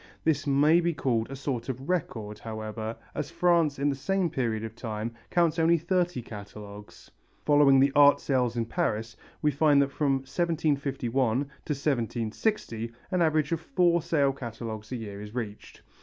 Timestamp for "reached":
15.35-15.83